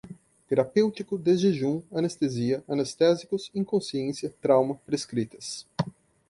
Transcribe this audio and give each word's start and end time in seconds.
terapêutico, 0.49 1.15
desjejum, 1.15 1.83
anestesia, 1.91 2.63
anestésicos, 2.67 3.51
inconsciência, 3.53 4.33
trauma, 4.41 4.73
prescritas 4.83 5.67